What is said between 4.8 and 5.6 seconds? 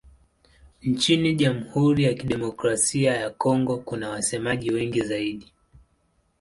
zaidi.